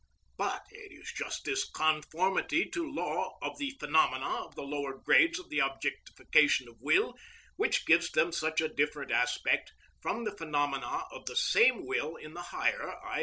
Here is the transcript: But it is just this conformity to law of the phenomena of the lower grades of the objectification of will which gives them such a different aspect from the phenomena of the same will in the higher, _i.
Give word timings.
But 0.35 0.65
it 0.71 0.91
is 0.91 1.13
just 1.15 1.43
this 1.45 1.69
conformity 1.69 2.65
to 2.71 2.91
law 2.91 3.37
of 3.39 3.59
the 3.59 3.77
phenomena 3.79 4.25
of 4.43 4.55
the 4.55 4.63
lower 4.63 4.97
grades 4.97 5.37
of 5.37 5.49
the 5.49 5.59
objectification 5.59 6.67
of 6.67 6.81
will 6.81 7.13
which 7.57 7.85
gives 7.85 8.09
them 8.09 8.31
such 8.31 8.61
a 8.61 8.67
different 8.73 9.11
aspect 9.11 9.73
from 10.01 10.23
the 10.23 10.35
phenomena 10.35 11.03
of 11.11 11.27
the 11.27 11.35
same 11.35 11.85
will 11.85 12.15
in 12.15 12.33
the 12.33 12.41
higher, 12.49 12.95
_i. 13.05 13.19